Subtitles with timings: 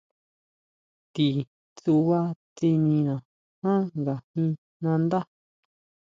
[1.13, 1.27] Ti
[1.75, 2.19] tsuba
[2.55, 3.15] tsinina
[3.61, 4.51] jan nga jín
[4.83, 5.19] nandá.